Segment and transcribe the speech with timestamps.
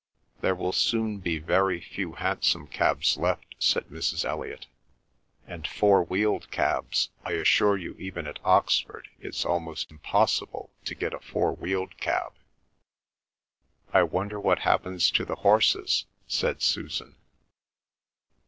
[0.39, 4.25] "There will soon be very few hansom cabs left," said Mrs.
[4.25, 4.65] Elliot.
[5.45, 11.19] "And four wheeled cabs—I assure you even at Oxford it's almost impossible to get a
[11.19, 12.33] four wheeled cab."
[13.93, 17.15] "I wonder what happens to the horses," said Susan.